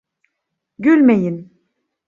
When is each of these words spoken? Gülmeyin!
Gülmeyin! 0.79 1.51